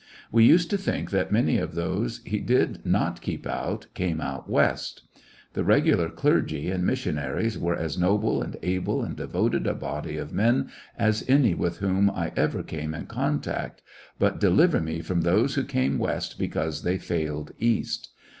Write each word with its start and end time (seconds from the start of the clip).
We 0.31 0.43
used 0.45 0.71
to 0.71 0.79
think 0.79 1.11
that 1.11 1.31
many 1.31 1.59
of 1.59 1.75
those 1.75 2.21
he 2.25 2.39
did 2.39 2.83
not 2.83 3.21
keep 3.21 3.45
ont 3.45 3.85
came 3.93 4.19
out 4.19 4.49
West, 4.49 5.03
The 5.53 5.63
regular 5.63 6.09
clergy 6.09 6.71
and 6.71 6.83
missionaries 6.83 7.55
were 7.55 7.75
as 7.75 7.99
noble 7.99 8.41
and 8.41 8.57
able 8.63 9.03
and 9.03 9.15
devoted 9.15 9.67
a 9.67 9.75
body 9.75 10.17
of 10.17 10.33
men 10.33 10.71
as 10.97 11.23
any 11.27 11.53
with 11.53 11.77
whom 11.77 12.09
I 12.09 12.31
ever 12.35 12.63
came 12.63 12.95
in 12.95 13.05
contact, 13.05 13.83
68 13.83 13.83
'(j/lissionarY 13.83 13.83
in 13.83 13.97
t^e 13.99 13.99
Great 14.01 14.25
West 14.25 14.33
but 14.33 14.39
deliver 14.39 14.81
me 14.81 15.01
from 15.01 15.21
those 15.21 15.53
who 15.53 15.63
came 15.63 15.99
West 15.99 16.39
be 16.39 16.47
cause 16.47 16.81
they 16.81 16.97
failed 16.97 17.51
East. 17.59 18.09